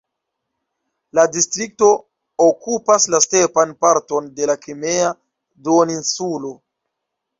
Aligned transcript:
La 1.17 1.25
distrikto 1.35 1.89
okupas 2.45 3.05
la 3.17 3.21
stepan 3.27 3.75
parton 3.85 4.33
de 4.41 4.49
la 4.53 4.57
Krimea 4.65 5.15
duoninsulo. 5.69 6.55